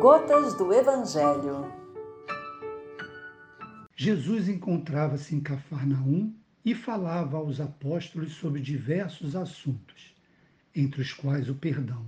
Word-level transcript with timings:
Gotas 0.00 0.54
do 0.54 0.72
Evangelho. 0.72 1.70
Jesus 3.94 4.48
encontrava-se 4.48 5.34
em 5.34 5.40
Cafarnaum 5.40 6.34
e 6.64 6.74
falava 6.74 7.36
aos 7.36 7.60
apóstolos 7.60 8.32
sobre 8.32 8.60
diversos 8.60 9.36
assuntos, 9.36 10.14
entre 10.74 11.02
os 11.02 11.12
quais 11.12 11.48
o 11.48 11.54
perdão. 11.54 12.06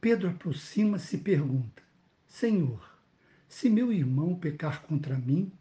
Pedro 0.00 0.28
aproxima-se 0.28 1.16
e 1.16 1.20
pergunta: 1.20 1.82
Senhor, 2.26 2.82
se 3.48 3.70
meu 3.70 3.92
irmão 3.92 4.34
pecar 4.34 4.82
contra 4.82 5.16
mim, 5.16 5.52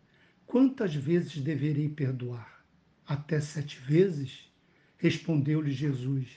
quantas 0.45 0.95
vezes 0.95 1.37
deverei 1.37 1.87
perdoar? 1.87 2.65
Até 3.05 3.39
sete 3.39 3.79
vezes? 3.79 4.51
Respondeu-lhe 4.97 5.71
Jesus: 5.71 6.29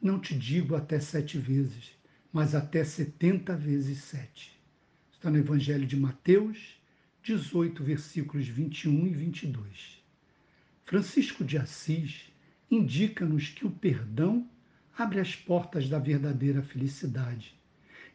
Não 0.00 0.18
te 0.18 0.34
digo 0.34 0.74
até 0.74 0.98
sete 0.98 1.38
vezes, 1.38 1.92
mas 2.32 2.54
até 2.54 2.82
setenta 2.82 3.54
vezes 3.54 3.98
sete. 3.98 4.58
Está 5.12 5.30
no 5.30 5.38
Evangelho 5.38 5.86
de 5.86 5.96
Mateus, 5.96 6.80
18, 7.22 7.84
versículos 7.84 8.48
21 8.48 9.06
e 9.06 9.10
22. 9.10 10.02
Francisco 10.84 11.44
de 11.44 11.58
Assis 11.58 12.32
indica-nos 12.70 13.48
que 13.48 13.66
o 13.66 13.70
perdão 13.70 14.48
abre 14.96 15.20
as 15.20 15.36
portas 15.36 15.88
da 15.88 15.98
verdadeira 15.98 16.62
felicidade. 16.62 17.54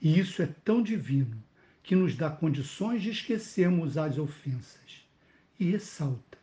E 0.02 0.20
isso 0.20 0.41
é 0.41 0.47
tão 0.47 0.81
divino 0.81 1.41
que 1.84 1.95
nos 1.95 2.16
dá 2.16 2.30
condições 2.30 3.02
de 3.02 3.11
esquecermos 3.11 3.97
as 3.97 4.17
ofensas. 4.17 5.05
E 5.59 5.72
ressalta: 5.72 6.38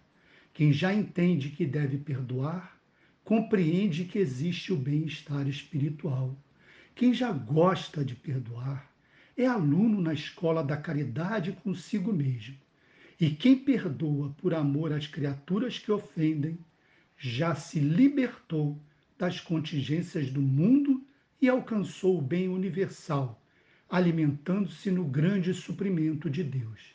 quem 0.52 0.72
já 0.72 0.94
entende 0.94 1.50
que 1.50 1.66
deve 1.66 1.98
perdoar, 1.98 2.80
compreende 3.22 4.04
que 4.04 4.18
existe 4.18 4.72
o 4.72 4.76
bem-estar 4.76 5.46
espiritual. 5.48 6.36
Quem 6.96 7.12
já 7.12 7.32
gosta 7.32 8.04
de 8.04 8.14
perdoar 8.14 8.88
é 9.36 9.44
aluno 9.46 10.00
na 10.00 10.14
escola 10.14 10.62
da 10.62 10.76
caridade 10.76 11.50
consigo 11.50 12.12
mesmo. 12.12 12.56
E 13.20 13.30
quem 13.30 13.58
perdoa 13.58 14.32
por 14.40 14.54
amor 14.54 14.92
às 14.92 15.08
criaturas 15.08 15.76
que 15.76 15.90
ofendem, 15.90 16.56
já 17.18 17.52
se 17.56 17.80
libertou 17.80 18.80
das 19.18 19.40
contingências 19.40 20.30
do 20.30 20.40
mundo 20.40 21.04
e 21.42 21.48
alcançou 21.48 22.16
o 22.16 22.22
bem 22.22 22.48
universal, 22.48 23.42
alimentando-se 23.90 24.88
no 24.88 25.04
grande 25.04 25.52
suprimento 25.52 26.30
de 26.30 26.44
Deus. 26.44 26.94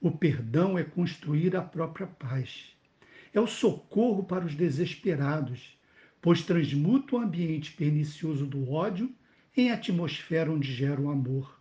O 0.00 0.10
perdão 0.10 0.76
é 0.76 0.82
construir 0.82 1.54
a 1.54 1.62
própria 1.62 2.08
paz. 2.08 2.74
É 3.32 3.40
o 3.40 3.46
socorro 3.46 4.24
para 4.24 4.44
os 4.44 4.56
desesperados, 4.56 5.78
pois 6.20 6.42
transmuta 6.42 7.14
o 7.14 7.18
ambiente 7.20 7.72
pernicioso 7.72 8.44
do 8.44 8.72
ódio 8.72 9.14
em 9.56 9.70
atmosfera 9.70 10.52
onde 10.52 10.72
gera 10.72 11.00
o 11.00 11.10
amor. 11.10 11.60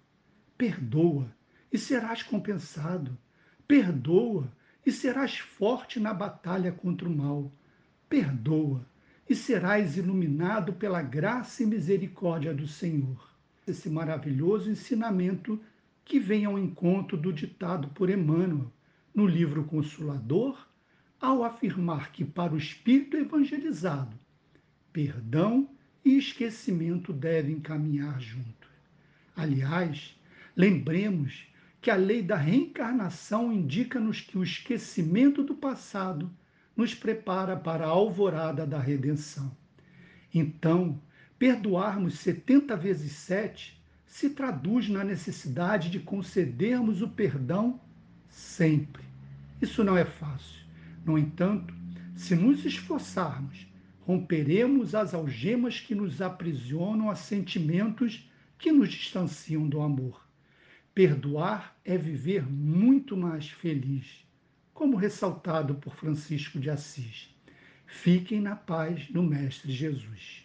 Perdoa 0.58 1.34
e 1.72 1.78
serás 1.78 2.23
compensado. 2.23 3.18
Perdoa 3.68 4.52
e 4.86 4.92
serás 4.92 5.40
forte 5.40 6.00
na 6.00 6.14
batalha 6.14 6.72
contra 6.72 7.08
o 7.08 7.16
mal. 7.16 7.52
Perdoa 8.08 8.86
e 9.30 9.36
serás 9.36 9.98
iluminado 9.98 10.73
pela 10.73 11.02
graça 11.02 11.64
e 11.64 11.66
misericórdia 11.66 12.54
do 12.54 12.67
Senhor. 12.67 13.30
Esse 13.67 13.90
maravilhoso 13.90 14.70
ensinamento 14.72 15.62
que 16.04 16.20
vem 16.20 16.45
ao 16.45 16.58
encontro 16.58 17.16
do 17.16 17.32
ditado 17.32 17.90
por 17.90 18.10
Emmanuel 18.10 18.72
no 19.14 19.28
livro 19.28 19.64
Consolador, 19.66 20.67
ao 21.20 21.44
afirmar 21.44 22.12
que 22.12 22.26
para 22.26 22.54
o 22.54 22.58
espírito 22.58 23.17
evangelizado, 23.17 24.17
perdão 24.92 25.70
e 26.03 26.17
esquecimento 26.17 27.11
devem 27.11 27.59
caminhar 27.59 28.19
juntos. 28.19 28.69
Aliás, 29.36 30.16
lembremos 30.55 31.47
que 31.81 31.89
a 31.89 31.95
lei 31.95 32.22
da 32.22 32.36
reencarnação 32.36 33.53
indica-nos 33.53 34.22
que 34.22 34.38
o 34.38 34.44
esquecimento 34.44 35.44
do 35.44 35.55
passado 35.55 36.30
nos 36.76 36.93
prepara 36.93 37.55
para 37.55 37.86
a 37.86 37.89
alvorada 37.89 38.65
da 38.65 38.80
redenção. 38.80 39.55
Então, 40.33 40.99
perdoarmos 41.38 42.20
70 42.20 42.76
vezes 42.76 43.14
7 43.14 43.80
se 44.05 44.30
traduz 44.32 44.89
na 44.89 45.04
necessidade 45.04 45.89
de 45.89 45.99
concedermos 45.99 47.02
o 47.02 47.08
perdão 47.08 47.80
sempre. 48.30 49.04
Isso 49.61 49.83
não 49.83 49.98
é 49.98 50.04
fácil. 50.05 50.59
No 51.05 51.17
entanto, 51.17 51.73
se 52.15 52.36
nos 52.36 52.65
esforçarmos, 52.65 53.69
romperemos 54.09 54.95
as 54.95 55.14
algemas 55.14 55.80
que 55.80 55.93
nos 55.93 56.20
aprisionam 56.20 57.11
a 57.11 57.15
sentimentos 57.15 58.27
que 58.58 58.71
nos 58.71 58.89
distanciam 58.89 59.70
do 59.70 59.81
amor. 59.81 60.27
Perdoar 60.95 61.80
é 61.86 61.95
viver 61.95 62.43
muito 62.49 63.15
mais 63.15 63.49
feliz, 63.49 64.25
como 64.73 64.97
ressaltado 64.97 65.75
por 65.75 65.95
Francisco 65.95 66.59
de 66.59 66.71
Assis. 66.71 67.30
Fiquem 67.86 68.42
na 68.42 68.55
paz 68.55 69.05
do 69.11 69.21
Mestre 69.21 69.71
Jesus. 69.71 70.43